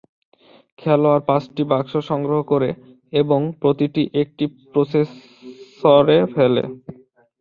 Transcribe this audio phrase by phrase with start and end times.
[0.79, 2.69] খেলোয়াড় পাঁচটি বাক্স সংগ্রহ করে
[3.13, 6.63] এবং প্রতিটি একটি প্রসেসরে ফেলে।